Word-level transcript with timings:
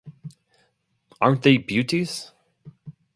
Aren't 1.21 1.43
they 1.43 1.57
beauties? 1.59 2.31